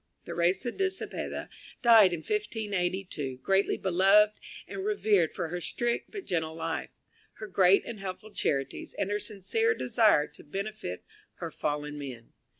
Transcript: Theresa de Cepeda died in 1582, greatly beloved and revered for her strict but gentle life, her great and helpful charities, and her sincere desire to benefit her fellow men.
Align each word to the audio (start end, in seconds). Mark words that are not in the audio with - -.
Theresa 0.25 0.71
de 0.71 0.89
Cepeda 0.89 1.47
died 1.83 2.11
in 2.11 2.21
1582, 2.21 3.37
greatly 3.43 3.77
beloved 3.77 4.33
and 4.67 4.83
revered 4.83 5.31
for 5.35 5.49
her 5.49 5.61
strict 5.61 6.09
but 6.09 6.25
gentle 6.25 6.55
life, 6.55 6.89
her 7.33 7.45
great 7.45 7.85
and 7.85 7.99
helpful 7.99 8.31
charities, 8.31 8.95
and 8.97 9.11
her 9.11 9.19
sincere 9.19 9.75
desire 9.75 10.25
to 10.25 10.43
benefit 10.43 11.03
her 11.35 11.51
fellow 11.51 11.91
men. 11.91 12.33